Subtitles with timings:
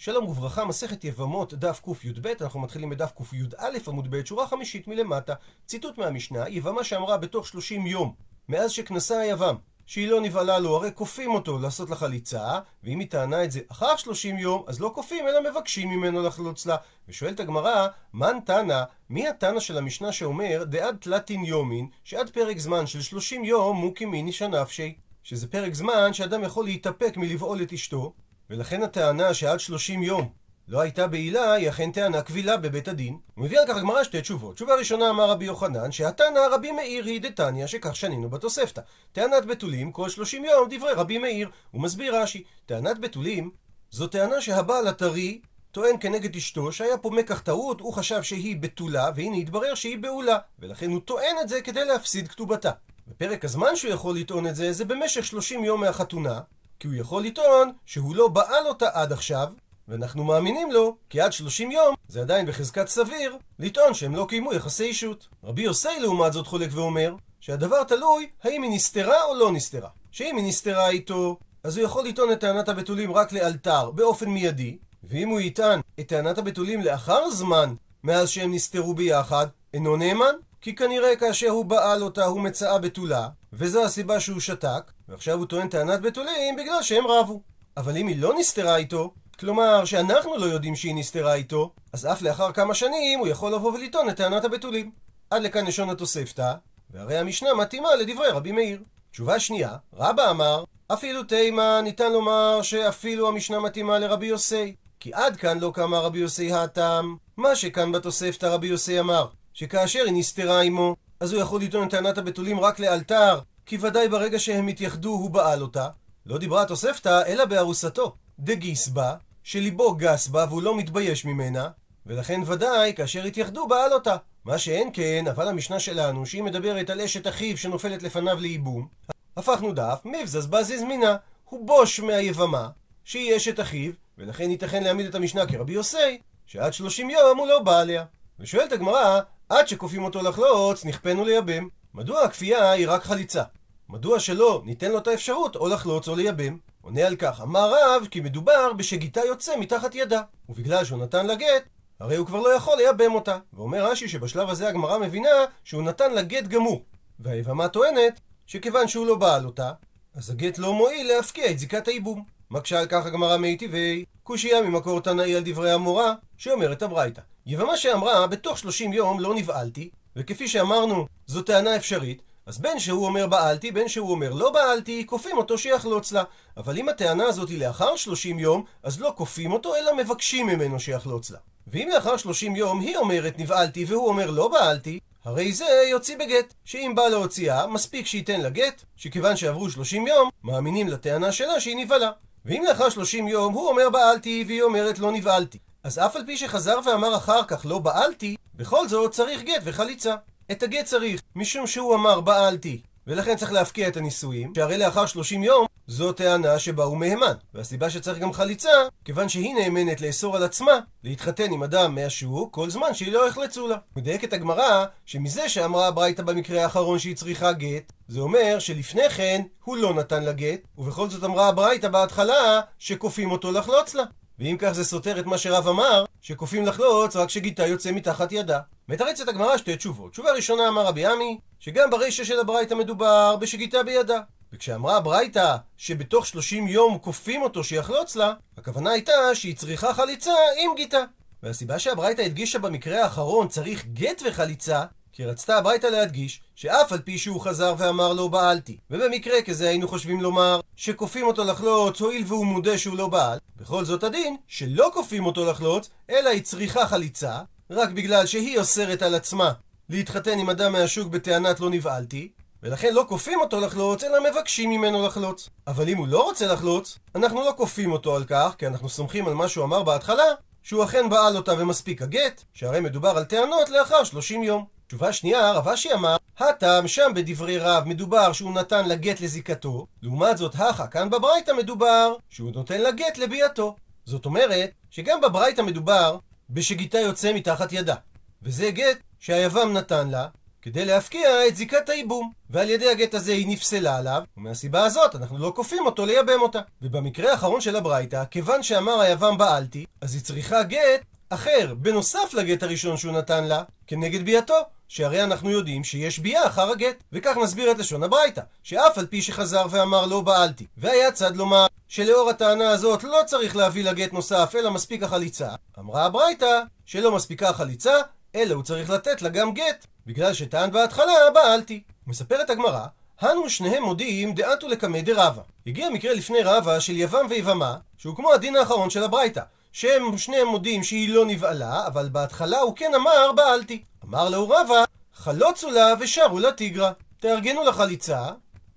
[0.00, 5.34] שלום וברכה, מסכת יבמות, דף קי"ב, אנחנו מתחילים בדף קי"א עמוד ב', שורה חמישית מלמטה.
[5.66, 8.14] ציטוט מהמשנה, יבמה שאמרה בתוך 30 יום,
[8.48, 9.56] מאז שכנסה היבם,
[9.86, 13.60] שהיא לא נבהלה לו, הרי כופים אותו לעשות לה חליצה, ואם היא טענה את זה
[13.68, 16.76] אחר 30 יום, אז לא כופים, אלא מבקשים ממנו לחלוץ לה.
[17.08, 22.86] ושואלת הגמרא, מן תנא, מי התנא של המשנה שאומר, דעד תלתין יומין, שעד פרק זמן
[22.86, 28.12] של 30 יום מוקי מיני שנפשי, שזה פרק זמן שאדם יכול להתאפק מלבעול את אשתו,
[28.50, 30.28] ולכן הטענה שעד 30 יום
[30.68, 33.18] לא הייתה בעילה, היא אכן טענה קבילה בבית הדין.
[33.34, 34.54] הוא מביא על כך הגמרא שתי תשובות.
[34.54, 38.80] תשובה ראשונה אמר רבי יוחנן, שהתנא רבי מאיר היא דתניא, שכך שנינו בתוספתא.
[39.12, 41.50] טענת בתולים, כל 30 יום דברי רבי מאיר.
[41.70, 43.50] הוא מסביר רש"י, טענת בתולים
[43.90, 45.40] זו טענה שהבעל הטרי
[45.72, 50.38] טוען כנגד אשתו שהיה פה מקח טעות, הוא חשב שהיא בתולה, והנה התברר שהיא בעולה,
[50.58, 52.70] ולכן הוא טוען את זה כדי להפסיד כתובתה.
[53.08, 56.40] ופרק הזמן שהוא יכול לטעון את זה, זה במשך 30 יום מהחתונה,
[56.80, 59.52] כי הוא יכול לטעון שהוא לא בעל אותה עד עכשיו,
[59.88, 64.52] ואנחנו מאמינים לו, כי עד 30 יום זה עדיין בחזקת סביר, לטעון שהם לא קיימו
[64.52, 65.28] יחסי אישות.
[65.44, 69.88] רבי יוסי לעומת זאת חולק ואומר, שהדבר תלוי האם היא נסתרה או לא נסתרה.
[70.10, 74.78] שאם היא נסתרה איתו, אז הוא יכול לטעון את טענת הבתולים רק לאלתר, באופן מיידי,
[75.04, 80.74] ואם הוא יטען את טענת הבתולים לאחר זמן, מאז שהם נסתרו ביחד, אינו נאמן, כי
[80.74, 85.68] כנראה כאשר הוא בעל אותה הוא מצאה בתולה, וזו הסיבה שהוא שתק, ועכשיו הוא טוען
[85.68, 87.40] טענת בתולים בגלל שהם רבו.
[87.76, 92.22] אבל אם היא לא נסתרה איתו, כלומר שאנחנו לא יודעים שהיא נסתרה איתו, אז אף
[92.22, 94.90] לאחר כמה שנים הוא יכול לבוא ולטעון את טענת הבתולים.
[95.30, 96.54] עד לכאן לשון התוספתא,
[96.90, 98.82] והרי המשנה מתאימה לדברי רבי מאיר.
[99.10, 104.74] תשובה שנייה, רבא אמר, אפילו תימה ניתן לומר שאפילו המשנה מתאימה לרבי יוסי.
[105.00, 107.16] כי עד כאן לא קמה רבי יוסי האטם.
[107.36, 111.90] מה שכאן בתוספתא רבי יוסי אמר, שכאשר היא נסתרה עמו, אז הוא יכול לטעון את
[111.90, 115.88] טענת הבתולים רק לאלתר, כי ודאי ברגע שהם התייחדו הוא בעל אותה.
[116.26, 118.16] לא דיברה התוספתא אלא בארוסתו.
[118.38, 121.68] דגיס בה, שליבו גס בה והוא לא מתבייש ממנה,
[122.06, 124.16] ולכן ודאי כאשר התייחדו בעל אותה.
[124.44, 128.88] מה שאין כן, אבל המשנה שלנו, שהיא מדברת על אשת אחיו שנופלת לפניו לייבום,
[129.36, 132.68] הפכנו דף, מבזז בזיז מינה, הוא בוש מהיבמה,
[133.04, 137.58] שהיא אשת אחיו, ולכן ייתכן להעמיד את המשנה כרבי יוסי, שעד שלושים יום הוא לא
[137.62, 138.04] בא עליה.
[138.40, 141.68] ושואלת הגמרא, עד שכופים אותו לחלוץ, נכפינו לייבם.
[141.94, 143.42] מדוע הכפייה היא רק חליצה?
[143.90, 146.56] מדוע שלא ניתן לו את האפשרות או לחלוץ או לייבם?
[146.82, 150.22] עונה על כך, אמר רב, כי מדובר בשגיטה יוצא מתחת ידה.
[150.48, 151.68] ובגלל שהוא נתן לה גט,
[152.00, 153.38] הרי הוא כבר לא יכול לייבם אותה.
[153.52, 155.28] ואומר רש"י שבשלב הזה הגמרא מבינה
[155.64, 156.84] שהוא נתן לה גט גמור.
[157.20, 159.72] והיבמה טוענת שכיוון שהוא לא בעל אותה,
[160.14, 162.24] אז הגט לא מועיל להפקיע את זיקת הייבום.
[162.50, 167.20] מקשה על כך הגמרא מיטיבי, קושייה ממקור תנאי על דברי המורה, שאומרת הברייתא.
[167.46, 173.06] יבמה שאמרה, בתוך 30 יום לא נבעלתי, וכפי שאמרנו, זו טענה אפשרית, אז בין שהוא
[173.06, 176.22] אומר בעלתי, בין שהוא אומר לא בעלתי, כופים אותו שיחלוץ לה.
[176.56, 180.80] אבל אם הטענה הזאת היא לאחר 30 יום, אז לא כופים אותו, אלא מבקשים ממנו
[180.80, 181.38] שיחלוץ לה.
[181.66, 186.54] ואם לאחר 30 יום היא אומרת נבעלתי והוא אומר לא בעלתי, הרי זה יוציא בגט.
[186.64, 191.76] שאם בא להוציאה, מספיק שייתן לה גט, שכיוון שעברו 30 יום, מאמינים לטענה שלה שהיא
[191.76, 192.10] נבהלה.
[192.44, 196.36] ואם לאחר 30 יום הוא אומר בעלתי והיא אומרת לא נבעלתי, אז אף על פי
[196.36, 200.14] שחזר ואמר אחר כך לא בעלתי, בכל זאת צריך גט וחליצה.
[200.52, 205.42] את הגט צריך, משום שהוא אמר בעלתי, ולכן צריך להפקיע את הנישואים, שהרי לאחר 30
[205.42, 207.32] יום, זו טענה שבה הוא מהימן.
[207.54, 208.70] והסיבה שצריך גם חליצה,
[209.04, 210.72] כיוון שהיא נאמנת לאסור על עצמה
[211.04, 213.76] להתחתן עם אדם מהשוק כל זמן שהיא לא החלצו לה.
[213.96, 219.76] מדייקת הגמרא, שמזה שאמרה הברייתא במקרה האחרון שהיא צריכה גט, זה אומר שלפני כן הוא
[219.76, 224.04] לא נתן לה גט, ובכל זאת אמרה הברייתא בהתחלה שכופים אותו לחלוץ לה.
[224.38, 228.60] ואם כך זה סותר את מה שרב אמר, שכופים לחלוץ רק שגיטה יוצא מתחת ידה.
[228.88, 230.12] מתרצת הגמרא שתי תשובות.
[230.12, 234.20] תשובה ראשונה אמר רבי עמי, שגם ברישא של הברייתא מדובר בשגיטה בידה.
[234.52, 240.70] וכשאמרה הברייתא שבתוך 30 יום כופים אותו שיחלוץ לה, הכוונה הייתה שהיא צריכה חליצה עם
[240.76, 241.04] גיטה.
[241.42, 244.84] והסיבה שהברייתא הדגישה במקרה האחרון צריך גט וחליצה,
[245.18, 249.88] כי רצתה הברייתא להדגיש שאף על פי שהוא חזר ואמר לא בעלתי, ובמקרה כזה היינו
[249.88, 254.90] חושבים לומר שכופים אותו לחלוץ הואיל והוא מודה שהוא לא בעל, בכל זאת הדין שלא
[254.94, 259.52] כופים אותו לחלוץ, אלא היא צריכה חליצה, רק בגלל שהיא אוסרת על עצמה
[259.88, 262.28] להתחתן עם אדם מהשוק בטענת לא נבעלתי,
[262.62, 265.48] ולכן לא כופים אותו לחלוץ, אלא מבקשים ממנו לחלוץ.
[265.66, 269.28] אבל אם הוא לא רוצה לחלוץ, אנחנו לא כופים אותו על כך, כי אנחנו סומכים
[269.28, 270.24] על מה שהוא אמר בהתחלה,
[270.62, 274.77] שהוא אכן בעל אותה ומספיק הגט, שהרי מדובר על טענות לאחר 30 יום.
[274.88, 280.38] תשובה שנייה, רב אשי אמר, הטעם שם בדברי רב מדובר שהוא נתן לגט לזיקתו, לעומת
[280.38, 283.76] זאת הכה כאן בברייתא מדובר שהוא נותן לגט לביאתו.
[284.04, 286.18] זאת אומרת, שגם בברייתא מדובר
[286.50, 287.94] בשגיטה יוצא מתחת ידה.
[288.42, 290.26] וזה גט שהיבם נתן לה,
[290.62, 292.32] כדי להפקיע את זיקת הייבום.
[292.50, 296.60] ועל ידי הגט הזה היא נפסלה עליו, ומהסיבה הזאת אנחנו לא כופים אותו לייבם אותה.
[296.82, 302.62] ובמקרה האחרון של הברייתא, כיוון שאמר היבם בעלתי, אז היא צריכה גט אחר, בנוסף לגט
[302.62, 304.77] הראשון שהוא נתן לה, כנגד ביאתו.
[304.88, 306.96] שהרי אנחנו יודעים שיש ביאה אחר הגט.
[307.12, 311.66] וכך נסביר את לשון הברייתא, שאף על פי שחזר ואמר לא בעלתי, והיה צד לומר
[311.88, 315.48] שלאור הטענה הזאת לא צריך להביא לגט נוסף, אלא מספיק החליצה,
[315.78, 317.94] אמרה הברייתא שלא מספיקה החליצה,
[318.34, 321.82] אלא הוא צריך לתת לה גם גט, בגלל שטען בהתחלה בעלתי.
[322.06, 322.86] מספרת הגמרא,
[323.20, 325.42] הנו שניהם מודיעים דעתו לקמא דרבה.
[325.66, 329.42] הגיע מקרה לפני רבה של יבם ויבמה, שהוא כמו הדין האחרון של הברייתא.
[329.72, 333.82] שהם שניהם מודים שהיא לא נבעלה, אבל בהתחלה הוא כן אמר בעלתי.
[334.04, 334.84] אמר לו רבא,
[335.14, 336.92] חלוצו לה ושרו לה תיגרה.
[337.20, 338.28] תארגנו לחליצה,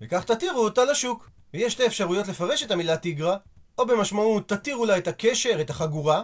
[0.01, 1.29] וכך תתירו אותה לשוק.
[1.53, 3.38] ויש שתי אפשרויות לפרש את המילה תיגרה,
[3.77, 6.23] או במשמעות תתירו לה את הקשר, את החגורה,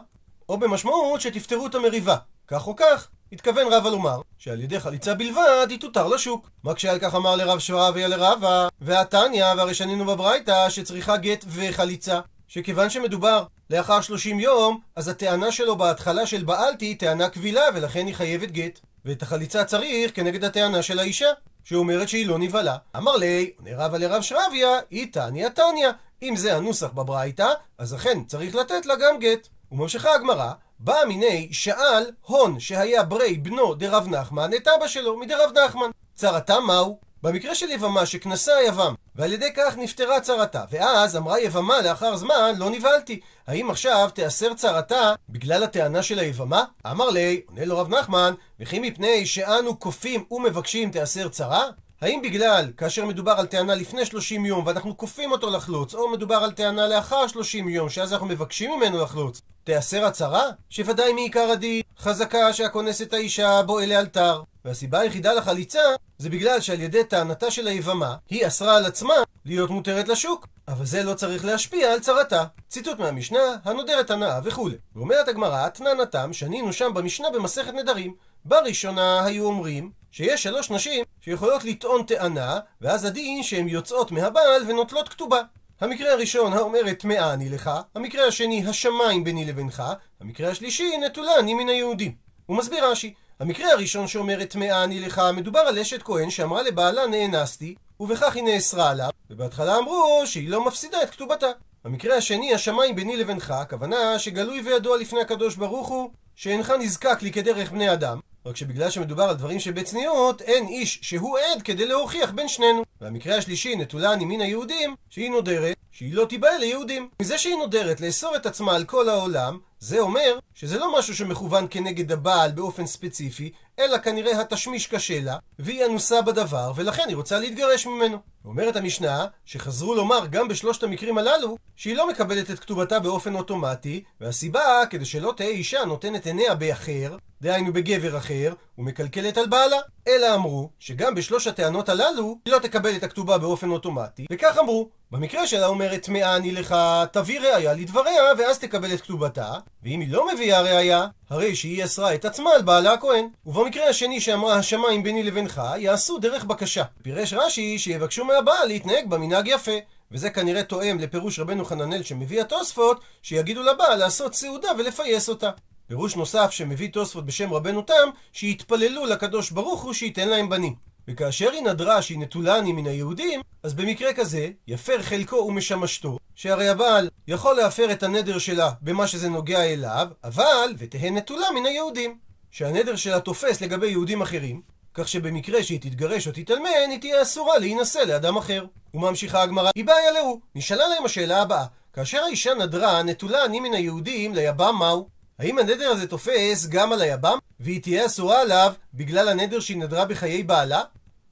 [0.50, 2.18] או במשמעות שתפתרו את המריבה.
[2.48, 6.50] כך או כך, התכוון רבא לומר שעל ידי חליצה בלבד היא תותר לשוק.
[6.64, 12.20] מה כשעל כך אמר לרב שרביה לרבא, והתניא, והרי שנינו בברייתא שצריכה גט וחליצה.
[12.48, 18.08] שכיוון שמדובר לאחר 30 יום, אז הטענה שלו בהתחלה של בעלתי היא טענה קבילה, ולכן
[18.08, 18.80] היא חייבת גט.
[19.06, 21.28] ואת החליצה צריך כנגד הטענה של האישה,
[21.64, 22.78] שאומרת שהיא לא נבהלה.
[22.98, 25.90] אמר לי, עונה רבא לרב שרביה, היא תניא תניא.
[26.22, 29.48] אם זה הנוסח בברייתא, אז אכן צריך לתת לה גם גט.
[29.72, 35.52] וממשיכה הגמרא, בא מיני שאל הון שהיה ברי בנו דרב נחמן את אבא שלו מדרב
[35.66, 35.90] נחמן.
[36.16, 37.00] צרתם מהו?
[37.28, 42.54] במקרה של יבמה שכנסה היבם, ועל ידי כך נפטרה צרתה, ואז אמרה יבמה לאחר זמן,
[42.58, 43.20] לא נבהלתי.
[43.48, 46.64] האם עכשיו תיאסר צרתה בגלל הטענה של היבמה?
[46.92, 51.64] אמר לי, עונה לו רב נחמן, וכי מפני שאנו כופים ומבקשים תיאסר צרה?
[52.02, 56.36] האם בגלל, כאשר מדובר על טענה לפני 30 יום ואנחנו כופים אותו לחלוץ, או מדובר
[56.36, 60.46] על טענה לאחר 30 יום, שאז אנחנו מבקשים ממנו לחלוץ, תיאסר הצהרה?
[60.70, 64.42] שוודאי מעיקר הדין, חזקה שהכונס את האישה בו אלה אלתר.
[64.66, 65.80] והסיבה היחידה לחליצה
[66.18, 69.16] זה בגלל שעל ידי טענתה של היבמה, היא אסרה על עצמה
[69.46, 70.48] להיות מותרת לשוק.
[70.68, 72.44] אבל זה לא צריך להשפיע על צרתה.
[72.70, 74.76] ציטוט מהמשנה, הנודרת הנאה וכולי.
[74.96, 78.16] ואומרת הגמרא, תנן התם, שנינו שם במשנה במסכת נדרים.
[78.46, 85.10] בראשונה היו אומרים שיש שלוש נשים שיכולות לטעון טענה, ואז הדין שהן יוצאות מהבעל ונוטלות
[85.10, 85.42] כתובה.
[85.82, 89.84] המקרה הראשון האומרת טמאה אני לך, המקרה השני השמיים ביני לבינך,
[90.22, 92.16] המקרה השלישי נטולה אני מן היהודים.
[92.46, 97.08] הוא מסביר רש"י, המקרה הראשון שאומרת טמאה אני לך, מדובר על אשת כהן שאמרה לבעלה
[97.08, 101.48] נאנסתי, ובכך היא נאסרה עליו, ובהתחלה אמרו שהיא לא מפסידה את כתובתה.
[101.84, 107.32] המקרה השני, השמיים ביני לבינך, הכוונה שגלוי וידוע לפני הקדוש ברוך הוא, שאינך נזקק לי
[107.32, 112.32] כדרך בני אדם, רק שבגלל שמדובר על דברים שבצניעות, אין איש שהוא עד כדי להוכיח
[112.32, 112.84] בין שנינו.
[113.02, 117.10] והמקרה השלישי, נטולה אני מן היהודים, שהיא נודרת, שהיא לא תיבאה ליהודים.
[117.22, 121.68] מזה שהיא נודרת לאסור את עצמה על כל העולם, זה אומר שזה לא משהו שמכוון
[121.70, 127.40] כנגד הבעל באופן ספציפי, אלא כנראה התשמיש קשה לה, והיא אנוסה בדבר, ולכן היא רוצה
[127.40, 128.18] להתגרש ממנו.
[128.46, 134.04] אומרת המשנה, שחזרו לומר גם בשלושת המקרים הללו, שהיא לא מקבלת את כתובתה באופן אוטומטי,
[134.22, 139.78] והסיבה, כדי שלא תהא אישה נותנת עיניה באחר, דהיינו בגבר אחר, ומקלקלת על בעלה.
[140.08, 144.90] אלא אמרו, שגם בשלוש הטענות הללו, היא לא תקבל את הכתובה באופן אוטומטי, וכך אמרו,
[145.12, 146.76] במקרה שלה אומרת טמאה אני לך,
[147.12, 152.14] תביא ראיה לדבריה, ואז תקבל את כתובתה, ואם היא לא מביאה ראיה, הרי שהיא אסרה
[152.14, 153.28] את עצמה על בעלה הכהן.
[153.46, 156.84] ובמקרה השני שאמרה השמיים ביני לבינך, יעשו דרך בקשה.
[157.04, 159.72] פירש רש"י שיבקשו מהבעל להתנהג במנהג יפה.
[160.12, 165.50] וזה כנראה תואם לפירוש רבנו חננאל שמביא התוספות, שיגידו לבעל לעשות סעודה ולפייס אותה.
[165.88, 170.87] פירוש נוסף שמביא תוספות בשם רבנו תם, שיתפללו לקדוש ברוך הוא שייתן להם בנים.
[171.08, 177.10] וכאשר היא נדרה שהיא נטולני מן היהודים, אז במקרה כזה, יפר חלקו ומשמשתו, שהרי הבעל
[177.28, 182.18] יכול להפר את הנדר שלה במה שזה נוגע אליו, אבל, ותהא נטולה מן היהודים.
[182.52, 184.62] שהנדר שלה תופס לגבי יהודים אחרים,
[184.94, 188.66] כך שבמקרה שהיא תתגרש או תתאלמן, היא תהיה אסורה להינשא לאדם אחר.
[188.94, 190.40] וממשיכה הגמרא, היא בעיה להוא.
[190.56, 195.10] נשאלה להם השאלה הבאה, כאשר האישה נדרה, נטולה אני מן היהודים, ליבם מהו?
[195.40, 200.06] האם הנדר הזה תופס גם על היבם, והיא תהיה אסורה עליו בגלל הנדר שהיא נדרה
[200.06, 200.82] בחיי בעלה?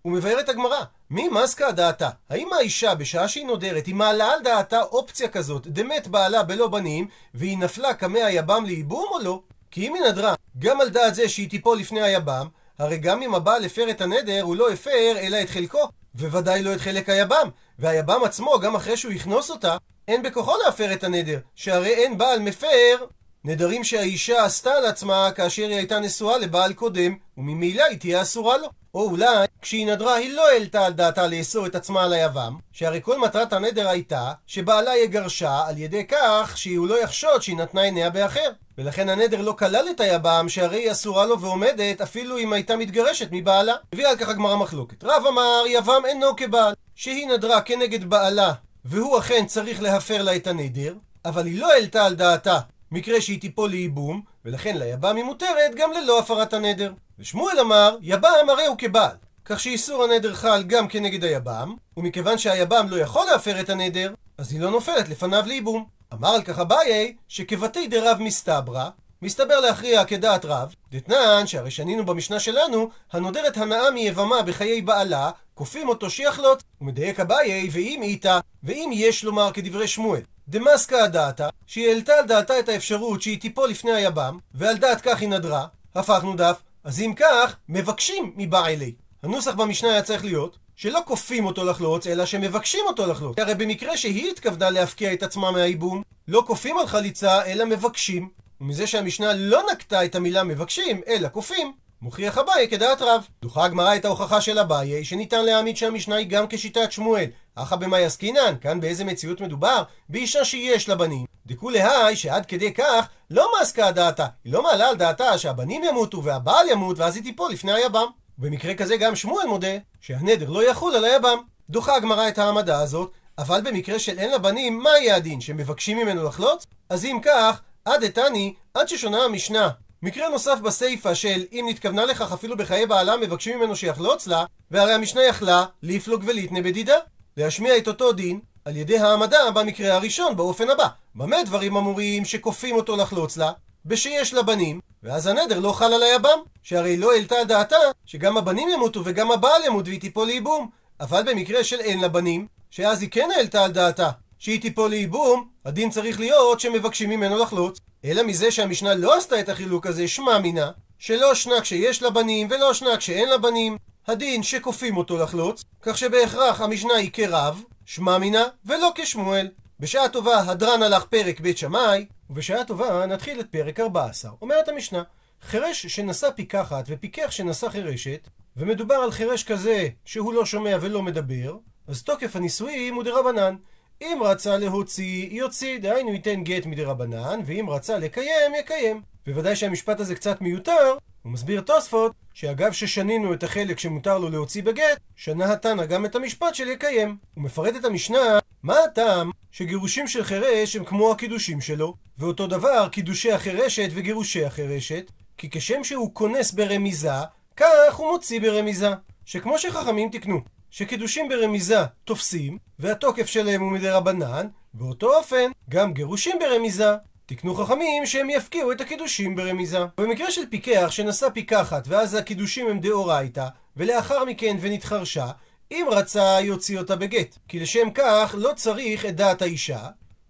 [0.06, 2.10] ומבארת הגמרא, מי מסקה דעתה?
[2.30, 7.08] האם האישה בשעה שהיא נודרת, היא מעלה על דעתה אופציה כזאת, דמת בעלה בלא בנים,
[7.34, 9.42] והיא נפלה כמי היבם לייבום או לא?
[9.72, 12.48] כי אם היא נדרה גם על דעת זה שהיא תיפול לפני היבם,
[12.80, 16.74] הרי גם אם הבעל הפר את הנדר, הוא לא הפר אלא את חלקו, וודאי לא
[16.74, 17.50] את חלק היבם.
[17.80, 22.40] והיבם עצמו, גם אחרי שהוא יכנוס אותה, אין בכוחו להפר את הנדר, שהרי אין בעל
[22.40, 23.06] מפר
[23.44, 28.58] נדרים שהאישה עשתה על עצמה כאשר היא הייתה נשואה לבעל קודם, וממילא היא תהיה אסורה
[28.58, 28.68] לו.
[28.96, 33.00] או אולי כשהיא נדרה היא לא העלתה על דעתה לאסור את עצמה על היבם, שהרי
[33.04, 38.10] כל מטרת הנדר הייתה שבעלה יגרשה על ידי כך שהוא לא יחשוד שהיא נתנה עיניה
[38.10, 38.50] באחר.
[38.78, 43.28] ולכן הנדר לא כלל את היבם, שהרי היא אסורה לו ועומדת אפילו אם הייתה מתגרשת
[43.32, 43.74] מבעלה.
[43.94, 45.04] מביאה על כך הגמרא מחלוקת.
[45.04, 48.54] רב אמר יבם אינו כבעל, שהיא נדרה כנגד בעלה,
[48.86, 50.94] והוא אכן צריך להפר לה את הנדר,
[51.26, 52.60] אבל היא לא העלתה על דעתה
[52.92, 56.94] מקרה שהיא תיפול לייבום, ולכן ליבם היא מותרת גם ללא הפרת הנדר.
[57.20, 59.16] ושמואל אמר, יבם הרי הוא כבעל.
[59.46, 64.52] כך שאיסור הנדר חל גם כנגד היבם, ומכיוון שהיבם לא יכול להפר את הנדר, אז
[64.52, 65.86] היא לא נופלת לפניו לייבום.
[66.14, 68.90] אמר על כך אביי, שכבתי דרב מסתברא,
[69.22, 75.90] מסתבר להכריע כדעת רב, דתנן שהרי שנינו במשנה שלנו, הנודרת הנאה מיבמה בחיי בעלה, כופים
[75.90, 76.64] אותו שיחלוט.
[76.82, 82.60] ומדייק אביי, ואם איתה, ואם יש לומר כדברי שמואל, דמסקה הדעתה, שהיא העלתה על דעתה
[82.60, 87.14] את האפשרות שהיא תיפול לפני היבם, ועל דעת כך היא נדרה, הפכנו דף, אז אם
[87.16, 88.94] כך, מבקשים מבעלי.
[89.24, 93.40] הנוסח במשנה היה צריך להיות שלא כופים אותו לחלוץ, אלא שמבקשים אותו לחלוץ.
[93.40, 98.30] הרי במקרה שהיא התכוונה להפקיע את עצמה מהייבום, לא כופים על חליצה, אלא מבקשים.
[98.62, 103.28] ומזה שהמשנה לא נקטה את המילה מבקשים, אלא כופים, מוכיח אביי כדעת רב.
[103.42, 107.26] דוחה הגמרא את ההוכחה של אביי, שניתן להעמיד שהמשנה היא גם כשיטת שמואל.
[107.56, 109.84] אחא במאי עסקינן, כאן באיזה מציאות מדובר?
[110.10, 111.26] באישה שיש לה בנים.
[111.46, 114.28] דכו להי שעד כדי כך לא מעסקה דעתה.
[114.44, 118.08] היא לא מעלה על דעתה שהבנים ימותו והבעל ימות ואז היא תיפול לפני היבם.
[118.38, 121.38] במקרה כזה גם שמואל מודה שהנדר לא יחול על היבם.
[121.70, 125.42] דוחה הגמרא את העמדה הזאת, אבל במקרה של אין לה בנים, מה יהיה הדין?
[125.42, 126.66] שמבקשים ממנו לחלוץ?
[126.90, 129.70] אז אם כך, עד איתני, עד ששונה המשנה.
[130.02, 134.94] מקרה נוסף בסיפא של אם נתכוונה לכך אפילו בחיי בעלה מבקשים ממנו שיחלוץ לה, והרי
[134.94, 136.96] המשנה יכלה לפלוג ווליתני בדידה.
[137.38, 140.88] להשמיע את אותו דין על ידי העמדה במקרה הראשון באופן הבא.
[141.16, 143.52] במה דברים אמורים שכופים אותו לחלוץ לה?
[143.86, 147.76] בשיש לה בנים, ואז הנדר לא חל על היבם, שהרי לא העלתה על דעתה
[148.06, 150.70] שגם הבנים ימותו וגם הבעל ימות והיא תיפול לייבום.
[151.00, 155.48] אבל במקרה של אין לה בנים, שאז היא כן העלתה על דעתה שהיא תיפול לייבום,
[155.66, 157.80] הדין צריך להיות שמבקשים ממנו לחלוץ.
[158.06, 162.48] אלא מזה שהמשנה לא עשתה את החילוק הזה, שמע מינה, שלא שנה כשיש לה בנים
[162.50, 163.78] ולא שנה כשאין לה בנים.
[164.08, 169.50] הדין שכופים אותו לחלוץ, כך שבהכרח המשנה היא כרב, שמע מינה, ולא כשמואל.
[169.80, 174.32] בשעה טובה הדרן הלך פרק בית שמאי, ובשעה טובה נתחיל את פרק 14.
[174.42, 175.04] אומרת המשנה,
[175.42, 181.58] חירש שנשא פיקחת ופיקח שנשא חירשת, ומדובר על חירש כזה שהוא לא שומע ולא מדבר,
[181.88, 183.56] אז תוקף הנישואים הוא דרבנן.
[184.02, 189.02] אם רצה להוציא, יוציא, דהיינו ייתן גט מדרבנן, ואם רצה לקיים, יקיים.
[189.26, 194.64] בוודאי שהמשפט הזה קצת מיותר, הוא מסביר תוספות, שאגב ששנינו את החלק שמותר לו להוציא
[194.64, 197.18] בגט, שנה התנא גם את המשפט של יקיים.
[197.34, 202.88] הוא מפרט את המשנה, מה הטעם שגירושים של חירש הם כמו הקידושים שלו, ואותו דבר
[202.88, 207.10] קידושי החירשת וגירושי החירשת, כי כשם שהוא כונס ברמיזה,
[207.58, 208.90] כך הוא מוציא ברמיזה.
[209.26, 216.40] שכמו שחכמים תקנו, שקידושים ברמיזה תופסים, והתוקף שלהם הוא מדי רבנן, באותו אופן, גם גירושים
[216.40, 216.92] ברמיזה
[217.26, 219.80] תקנו חכמים שהם יפקיעו את הקידושים ברמיזה.
[219.98, 225.28] במקרה של פיקח שנשא פיקחת ואז הקידושים הם דאורייתא, ולאחר מכן ונתחרשה,
[225.72, 229.88] אם רצה יוציא אותה בגט, כי לשם כך לא צריך את דעת האישה,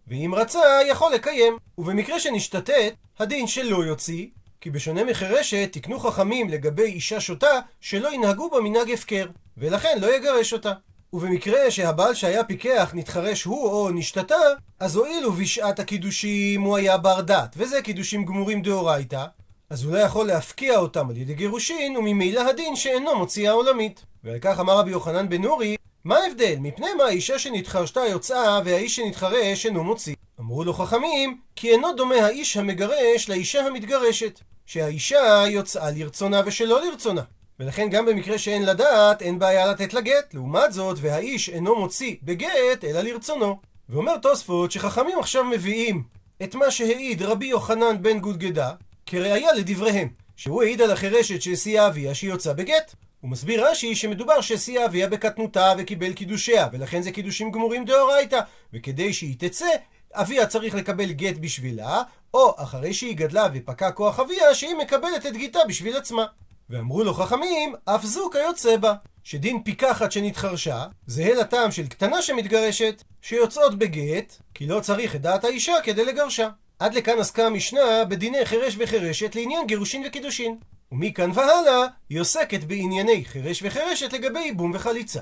[0.08, 1.58] ואם רצה יכול לקיים.
[1.78, 4.28] ובמקרה שנשתתת, הדין שלא יוציא,
[4.62, 9.26] כי בשונה מחירשת, תקנו חכמים לגבי אישה שותה, שלא ינהגו בה מנהג הפקר,
[9.58, 10.74] ולכן לא יגרש אותה.
[11.16, 14.36] ובמקרה שהבעל שהיה פיקח נתחרש הוא או נשתתה,
[14.80, 19.26] אז הואילו בשעת הקידושים הוא היה בר דת, וזה קידושים גמורים דאורייתא,
[19.70, 24.06] אז הוא לא יכול להפקיע אותם על ידי גירושין, וממילא הדין שאינו מוציאה עולמית.
[24.24, 26.56] ועל כך אמר רבי יוחנן בן נורי, מה ההבדל?
[26.60, 30.16] מפני מה האישה שנתחרשתה יוצאה והאיש שנתחרש אינו מוציא?
[30.40, 37.22] אמרו לו חכמים, כי אינו דומה האיש המגרש לאישה המתגרשת, שהאישה יוצאה לרצונה ושלא לרצונה.
[37.60, 40.34] ולכן גם במקרה שאין לדעת, אין בעיה לתת לה גט.
[40.34, 43.60] לעומת זאת, והאיש אינו מוציא בגט, אלא לרצונו.
[43.90, 46.04] ואומר תוספות שחכמים עכשיו מביאים
[46.44, 48.72] את מה שהעיד רבי יוחנן בן גודגדה
[49.06, 52.94] כראיה לדבריהם, שהוא העיד על החירשת שהסיעה אביה שהיא יוצאה בגט.
[53.22, 58.40] הוא מסביר רש"י שמדובר שהסיעה אביה בקטנותה וקיבל קידושיה, ולכן זה קידושים גמורים דאורייתא,
[58.74, 59.70] וכדי שהיא תצא,
[60.14, 62.02] אביה צריך לקבל גט בשבילה,
[62.34, 66.26] או אחרי שהיא גדלה ופקע כוח אביה, שהיא מקבלת את גיתה בשביל עצמה.
[66.70, 68.94] ואמרו לו חכמים, אף זו כיוצא בה.
[69.24, 75.44] שדין פיקחת שנתחרשה, זהה לטעם של קטנה שמתגרשת, שיוצאות בגט, כי לא צריך את דעת
[75.44, 76.50] האישה כדי לגרשה.
[76.80, 80.58] עד לכאן עסקה המשנה בדיני חירש וחירשת לעניין גירושין וקידושין.
[80.92, 85.20] ומכאן והלאה היא עוסקת בענייני חירש וחירשת לגבי ייבום וחליצה.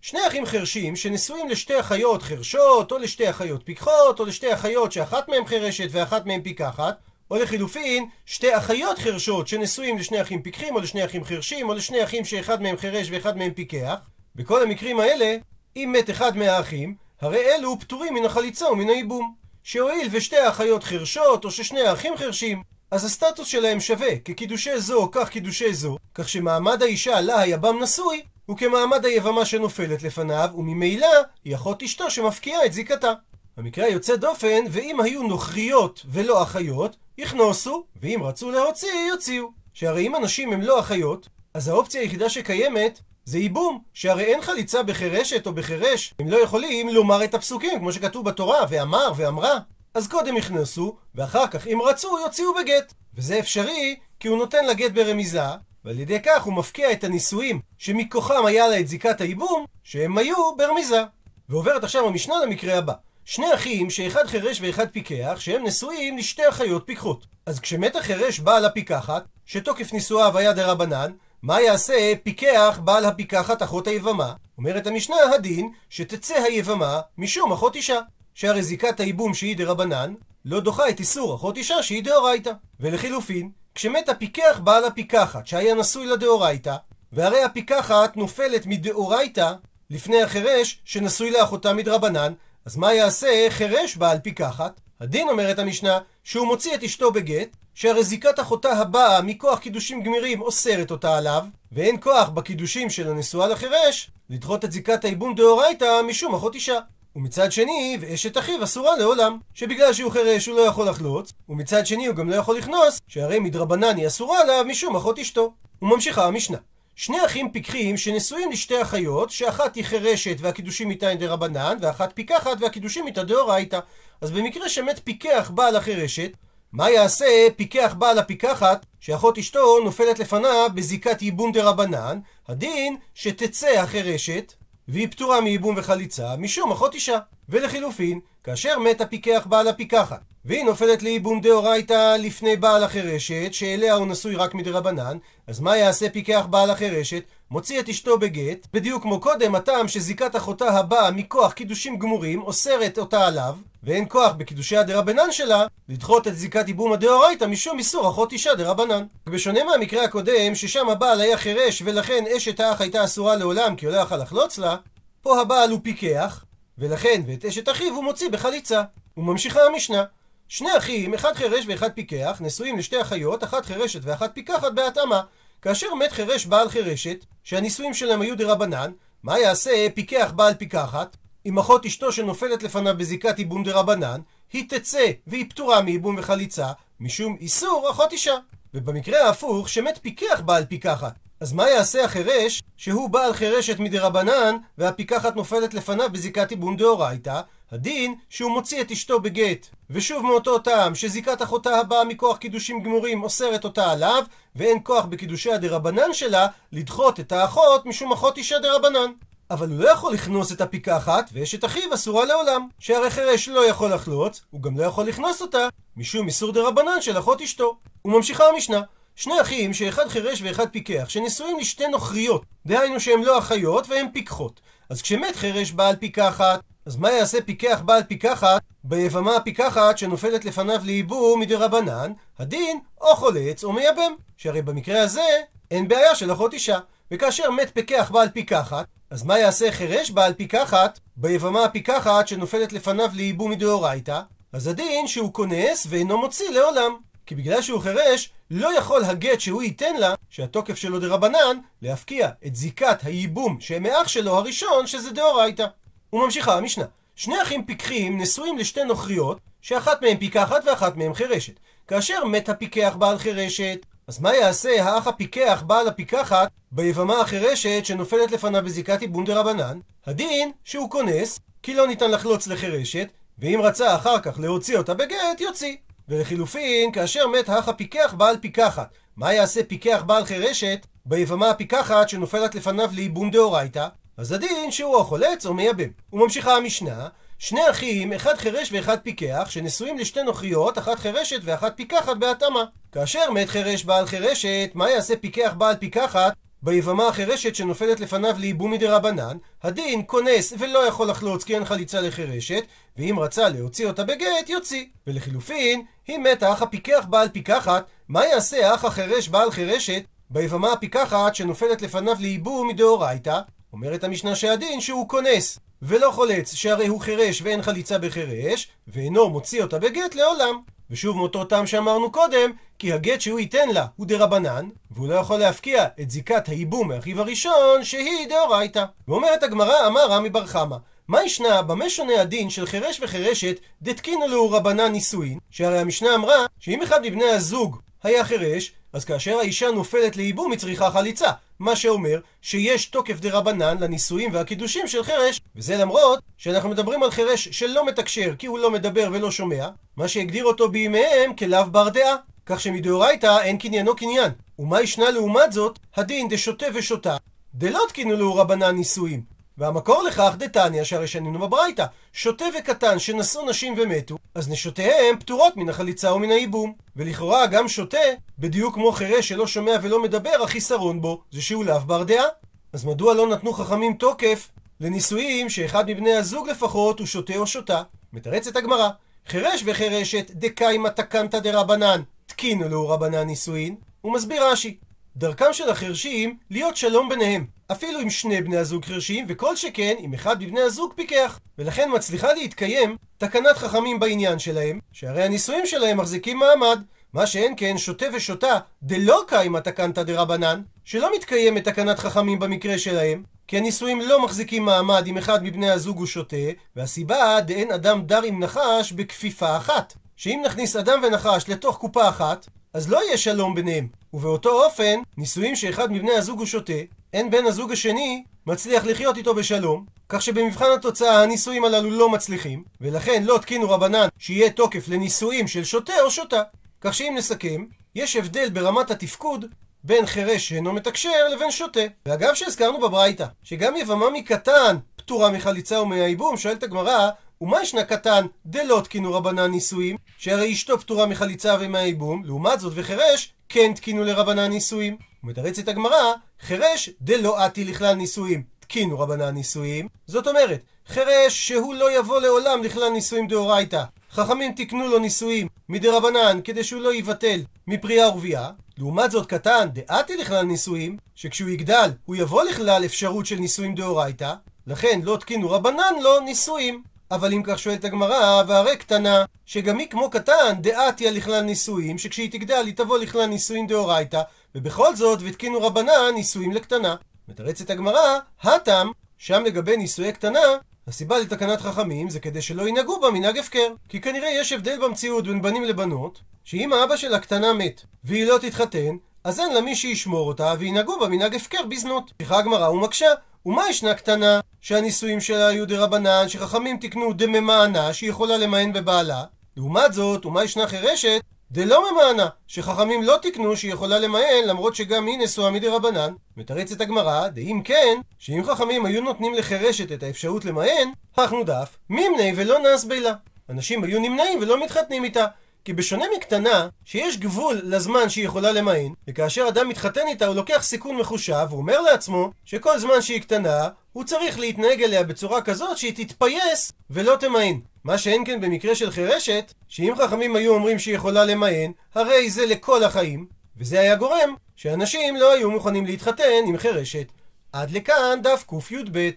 [0.00, 5.28] שני אחים חרשים שנשואים לשתי אחיות חרשות, או לשתי אחיות פיקחות, או לשתי אחיות שאחת
[5.28, 6.98] מהן חירשת ואחת מהן פיקחת,
[7.30, 12.04] או לחילופין, שתי אחיות חרשות שנשואים לשני אחים פיקחים, או לשני אחים חרשים, או לשני
[12.04, 13.96] אחים שאחד מהם חירש ואחד מהם פיקח.
[14.34, 15.36] בכל המקרים האלה,
[15.76, 19.34] אם מת אחד מהאחים, הרי אלו פטורים מן החליצה ומן הייבום.
[19.62, 25.28] שהואיל ושתי האחיות חרשות, או ששני האחים חרשים, אז הסטטוס שלהם שווה כקידושי זו, כך
[25.28, 31.08] קידושי זו, כך שמעמד האישה לה היבם נשוי, הוא כמעמד היבמה שנופלת לפניו, וממילא
[31.44, 33.12] היא אחות אשתו שמפקיעה את זיקתה.
[33.56, 39.48] המקרה היוצא דופן, ואם היו נוכריות ולא אחיות, יכנוסו, ואם רצו להוציא, יוציאו.
[39.72, 44.82] שהרי אם אנשים הם לא אחיות, אז האופציה היחידה שקיימת זה ייבום, שהרי אין חליצה
[44.82, 49.58] בחירשת או בחירש, הם לא יכולים לומר את הפסוקים, כמו שכתוב בתורה, ואמר ואמרה.
[49.94, 52.94] אז קודם יכנסו, ואחר כך אם רצו, יוציאו בגט.
[53.14, 55.42] וזה אפשרי, כי הוא נותן לה גט ברמיזה,
[55.84, 60.56] ועל ידי כך הוא מפקיע את הנישואים שמכוחם היה לה את זיקת הייבום, שהם היו
[60.56, 61.02] ברמיזה.
[61.48, 62.92] ועוברת עכשיו המשנה למקרה הבא.
[63.24, 67.26] שני אחים שאחד חירש ואחד פיקח, שהם נשואים לשתי אחיות פיקחות.
[67.46, 71.12] אז כשמת החירש בעל הפיקחת, שתוקף נישואיו היה דרבנן,
[71.42, 74.32] מה יעשה פיקח בעל הפיקחת אחות היבמה?
[74.58, 78.00] אומרת המשנה, הדין שתצא היבמה משום אחות אישה.
[78.34, 80.14] שהרי זיקת הייבום שהיא דרבנן,
[80.44, 82.52] לא דוחה את איסור אחות אישה שהיא דאורייתא.
[82.80, 86.76] ולחילופין, כשמת הפיקח בעל הפיקחת שהיה נשוי לדאורייתא,
[87.12, 89.52] והרי הפיקחת נופלת מדאורייתא
[89.90, 92.32] לפני החירש שנשוי לאחותה מדרבנן,
[92.66, 94.80] אז מה יעשה חירש בעל פיקחת?
[95.00, 100.42] הדין אומרת המשנה שהוא מוציא את אשתו בגט, שהרי זיקת אחותה הבאה מכוח קידושים גמירים
[100.42, 106.34] אוסרת אותה עליו, ואין כוח בקידושים של הנשואה לחירש לדחות את זיקת הייבום דאורייתא משום
[106.34, 106.78] אחות אישה.
[107.16, 112.06] ומצד שני, ואשת אחיו אסורה לעולם, שבגלל שהוא חירש הוא לא יכול לחלוץ, ומצד שני
[112.06, 115.54] הוא גם לא יכול לכנוס, שהרי מדרבנן היא אסורה עליו משום אחות אשתו.
[115.82, 116.58] וממשיכה המשנה.
[116.96, 122.56] שני אחים פיקחים שנשואים לשתי אחיות, שאחת היא חירשת והקידושים איתה הם דרבנן, ואחת פיקחת
[122.60, 123.78] והקידושים איתה דאורייתא.
[124.20, 126.30] אז במקרה שמת פיקח בעל החירשת,
[126.72, 132.18] מה יעשה פיקח בעל הפיקחת, שאחות אשתו נופלת לפניו בזיקת ייבום דרבנן?
[132.48, 134.52] הדין שתצא החירשת,
[134.88, 137.18] והיא פטורה מייבום וחליצה משום אחות אישה.
[137.48, 144.06] ולחילופין, כאשר מת הפיקח בעל הפיקחת, והיא נופלת לייבום דאורייתא לפני בעל החירשת, שאליה הוא
[144.06, 147.22] נשוי רק מדרבנן, אז מה יעשה פיקח בעל החירשת?
[147.50, 152.98] מוציא את אשתו בגט, בדיוק כמו קודם, הטעם שזיקת אחותה הבאה מכוח קידושים גמורים אוסרת
[152.98, 158.32] אותה עליו, ואין כוח בקידושי הדרבנן שלה לדחות את זיקת ייבום הדאורייתא משום איסור אחות
[158.32, 159.06] אישה דרבנן.
[159.26, 163.94] בשונה מהמקרה הקודם, ששם הבעל היה חירש ולכן אשת האח הייתה אסורה לעולם כי הוא
[163.94, 164.76] לא יכל לחלוץ לה,
[165.22, 166.44] פה הבעל הוא פיקח,
[166.78, 168.82] ולכן ואת אשת אחיו הוא מוציא בחליצה.
[169.16, 170.04] וממשיכה המשנה.
[170.48, 175.22] שני אחים, אחד חירש ואחד פיקח, נשואים לשתי אחיות, אחת חירשת ואחת פיקחת בהתאמה.
[175.62, 181.16] כאשר מת חירש בעל חירשת, שהנישואים שלהם היו דרבנן, מה יעשה פיקח בעל פיקחת?
[181.46, 184.20] אם אחות אשתו שנופלת לפניו בזיקת ייבום דרבנן,
[184.52, 186.66] היא תצא והיא פטורה מייבום וחליצה,
[187.00, 188.34] משום איסור אחות אישה.
[188.74, 195.36] ובמקרה ההפוך, שמת פיקח בעל פיקחת, אז מה יעשה החירש שהוא בעל חירשת מדרבנן והפיקחת
[195.36, 197.40] נופלת לפניו בזיקת ייבום דאורייתא?
[197.72, 199.66] הדין שהוא מוציא את אשתו בגט.
[199.90, 204.24] ושוב מאותו טעם שזיקת אחותה הבאה מכוח קידושים גמורים אוסרת אותה עליו
[204.56, 209.10] ואין כוח בקידושי הדרבנן שלה לדחות את האחות משום אחות אישה דרבנן.
[209.50, 212.68] אבל הוא לא יכול לכנוס את הפיקחת, ואשת אחיו אסורה לעולם.
[212.78, 217.18] שהרי חירש לא יכול לחלוץ, הוא גם לא יכול לכנוס אותה, משום איסור דרבנן של
[217.18, 217.76] אחות אשתו.
[218.04, 218.80] וממשיכה המשנה.
[219.16, 224.60] שני אחים שאחד חירש ואחד פיקח, שנשואים לשתי נוכריות, דהיינו שהם לא אחיות והם פיקחות.
[224.90, 230.80] אז כשמת חירש בעל פיקחת, אז מה יעשה פיקח בעל פיקחת ביבמה הפיקחת שנופלת לפניו
[230.84, 232.12] לייבום מדרבנן?
[232.38, 234.12] הדין או חולץ או מייבם.
[234.36, 236.78] שהרי במקרה הזה אין בעיה של אחות אישה.
[237.10, 243.10] וכאשר מת פיקח בעל פיקחת, אז מה יעשה חירש בעל פיקחת ביבמה הפיקחת שנופלת לפניו
[243.14, 244.20] לייבום מדאורייתא?
[244.52, 246.96] אז הדין שהוא כונס ואינו מוציא לעולם.
[247.26, 252.54] כי בגלל שהוא חירש, לא יכול הגט שהוא ייתן לה, שהתוקף שלו דרבנן, להפקיע את
[252.54, 255.66] זיקת הייבום מאח שלו הראשון, שזה דאורייתא.
[256.14, 256.84] וממשיכה המשנה.
[257.16, 261.52] שני אחים פיקחים נשואים לשתי נוכריות, שאחת מהן פיקחת ואחת מהן חירשת.
[261.88, 268.30] כאשר מת הפיקח בעל חירשת, אז מה יעשה האח הפיקח בעל הפיקחת ביבמה החירשת שנופלת
[268.30, 269.78] לפניו בזיקת ייבום דרבנן?
[270.06, 275.40] הדין שהוא כונס, כי לא ניתן לחלוץ לחירשת, ואם רצה אחר כך להוציא אותה בגט,
[275.40, 275.76] יוציא.
[276.08, 282.54] ולחילופין, כאשר מת האח הפיקח בעל פיקחת, מה יעשה פיקח בעל חירשת ביבמה הפיקחת שנופלת
[282.54, 283.88] לפניו לייבום דאורייתא?
[284.16, 285.88] אז הדין שהוא או חולץ או מייבם.
[286.12, 292.16] וממשיכה המשנה, שני אחים, אחד חירש ואחד פיקח, שנשואים לשתי נוכריות, אחת חירשת ואחת פיקחת
[292.16, 292.64] בהתאמה.
[292.92, 298.70] כאשר מת חירש בעל חירשת, מה יעשה פיקח בעל פיקחת ביבמה החירשת שנופלת לפניו לייבום
[298.70, 302.64] מדי רבנן, הדין כונס ולא יכול לחלוץ כי אין חליצה לחירשת,
[302.96, 304.84] ואם רצה להוציא אותה בגט, יוציא.
[305.06, 311.34] ולחילופין, אם מת האח הפיקח בעל פיקחת, מה יעשה האח החירש בעל חירשת ביבמה הפיקחת
[311.34, 313.40] שנופלת לפניו לייבום מדאורייתא?
[313.74, 319.62] אומרת המשנה שהדין שהוא כונס, ולא חולץ, שהרי הוא חירש ואין חליצה בחירש, ואינו מוציא
[319.62, 320.60] אותה בגט לעולם.
[320.90, 325.36] ושוב מאותו טעם שאמרנו קודם, כי הגט שהוא ייתן לה הוא דרבנן, והוא לא יכול
[325.38, 328.84] להפקיע את זיקת הייבום מאחיו הראשון, שהיא דאורייתא.
[329.08, 330.76] ואומרת הגמרא, אמר רמי בר חמא,
[331.08, 335.38] מאי שנא, במה שונה הדין של חירש וחירשת, דתקינו לו רבנן נישואין?
[335.50, 340.60] שהרי המשנה אמרה, שאם אחד מבני הזוג היה חירש, אז כאשר האישה נופלת לייבום היא
[340.60, 341.30] צריכה חליצה.
[341.64, 345.40] מה שאומר שיש תוקף דה רבנן לנישואים והקידושים של חירש.
[345.56, 350.08] וזה למרות שאנחנו מדברים על חירש שלא מתקשר כי הוא לא מדבר ולא שומע, מה
[350.08, 352.16] שהגדיר אותו בימיהם כלאו בר דעה.
[352.46, 354.30] כך שמדאורייתא אין קניינו קניין.
[354.58, 355.78] ומה ישנה לעומת זאת?
[355.96, 357.16] הדין דשוטה ושוטה,
[357.54, 359.33] דלא תקינו לו רבנן נישואים.
[359.58, 365.68] והמקור לכך דתניא שהרי שנינו בברייתא שוטה וקטן שנשאו נשים ומתו אז נשותיהם פטורות מן
[365.68, 366.72] החליצה ומן הייבום.
[366.96, 367.98] ולכאורה גם שוטה
[368.38, 372.24] בדיוק כמו חירש שלא שומע ולא מדבר החיסרון בו זה שהוא לאו בר דעה.
[372.72, 374.48] אז מדוע לא נתנו חכמים תוקף
[374.80, 377.82] לנישואים שאחד מבני הזוג לפחות הוא שוטה או שוטה?
[378.12, 378.88] מתרצת הגמרא.
[379.26, 383.76] חירש וחירשת דקאימא תקנתא דרבנן תקינו לו רבנן נישואין.
[384.00, 384.76] הוא מסביר רש"י
[385.16, 390.14] דרכם של החרשים להיות שלום ביניהם, אפילו עם שני בני הזוג חרשים, וכל שכן אם
[390.14, 391.40] אחד מבני הזוג פיקח.
[391.58, 396.82] ולכן מצליחה להתקיים תקנת חכמים בעניין שלהם, שהרי הנישואים שלהם מחזיקים מעמד.
[397.12, 403.22] מה שאין כן שוטה ושוטה דלא קיימא תקנתא דרבנן, שלא מתקיימת תקנת חכמים במקרה שלהם,
[403.48, 406.36] כי הנישואים לא מחזיקים מעמד אם אחד מבני הזוג הוא שוטה,
[406.76, 409.94] והסיבה דאין אדם דר עם נחש בכפיפה אחת.
[410.16, 413.88] שאם נכניס אדם ונחש לתוך קופה אחת, אז לא יהיה שלום ביניהם.
[414.14, 416.72] ובאותו אופן, נישואים שאחד מבני הזוג הוא שותה,
[417.14, 422.64] אין בן הזוג השני מצליח לחיות איתו בשלום, כך שבמבחן התוצאה הנישואים הללו לא מצליחים,
[422.80, 426.42] ולכן לא תקינו רבנן שיהיה תוקף לנישואים של שותה או שותה.
[426.80, 429.44] כך שאם נסכם, יש הבדל ברמת התפקוד
[429.84, 431.80] בין חירש שאינו מתקשר לבין שותה.
[432.06, 437.10] ואגב שהזכרנו בברייתא, שגם יבמה מקטן פטורה מחליצה ומהייבום, שואלת הגמרא,
[437.44, 443.34] ומה ישנה קטן דלא תקינו רבנן נישואים, שהרי אשתו פטורה מחליצה ומהייבום, לעומת זאת וחירש
[443.48, 444.96] כן תקינו לרבנן נישואים.
[445.24, 449.88] ומתרצת הגמרא, חירש דלא עתי לכלל נישואים, תקינו רבנן נישואים.
[450.06, 453.84] זאת אומרת, חירש שהוא לא יבוא לעולם לכלל נישואים דאורייתא.
[454.10, 458.50] חכמים תיקנו לו נישואים מדרבנן כדי שהוא לא יבטל מפרייה ורבייה.
[458.78, 464.34] לעומת זאת קטן דעתי לכלל נישואים, שכשהוא יגדל הוא יבוא לכלל אפשרות של נישואים דאורייתא,
[464.66, 466.93] לכן לא תקינו רבנן לו נישואים.
[467.14, 472.30] אבל אם כך שואלת הגמרא, והרי קטנה, שגם היא כמו קטן, דעתיה לכלל נישואים, שכשהיא
[472.30, 474.22] תגדל היא תבוא לכלל נישואים דאורייתא,
[474.54, 476.94] ובכל זאת, והתקינו רבנן נישואים לקטנה.
[477.28, 480.40] מתרצת הגמרא, הטם, שם לגבי נישואי קטנה,
[480.86, 483.68] הסיבה לתקנת חכמים זה כדי שלא ינהגו בה מנהג הפקר.
[483.88, 488.38] כי כנראה יש הבדל במציאות בין בנים לבנות, שאם האבא של הקטנה מת, והיא לא
[488.38, 492.12] תתחתן, אז אין לה מי שישמור אותה, וינהגו בה מנהג הפקר בזנות.
[492.18, 493.08] צריכה הגמרא ומקשה,
[493.46, 499.24] ומה ישנה קטנה שהנישואים שלה היו דרבנן, שחכמים תקנו דממענה שהיא יכולה למען בבעלה?
[499.56, 505.06] לעומת זאת, ומה ישנה חירשת דלא ממענה, שחכמים לא תקנו שהיא יכולה למען למרות שגם
[505.06, 506.14] היא נשואה מדרבנן.
[506.36, 512.32] מתרצת הגמרא, דאם כן, שאם חכמים היו נותנים לחירשת את האפשרות למען, הכנו דף, מימני
[512.36, 513.12] ולא נס בילה.
[513.50, 515.26] אנשים היו נמנעים ולא מתחתנים איתה.
[515.64, 520.62] כי בשונה מקטנה, שיש גבול לזמן שהיא יכולה למען, וכאשר אדם מתחתן איתה הוא לוקח
[520.62, 525.78] סיכון מחושב, הוא אומר לעצמו שכל זמן שהיא קטנה, הוא צריך להתנהג אליה בצורה כזאת
[525.78, 527.60] שהיא תתפייס ולא תמען.
[527.84, 532.46] מה שאין כן במקרה של חירשת, שאם חכמים היו אומרים שהיא יכולה למען, הרי זה
[532.46, 537.06] לכל החיים, וזה היה גורם שאנשים לא היו מוכנים להתחתן עם חירשת.
[537.52, 539.10] עד לכאן דף קי"ב.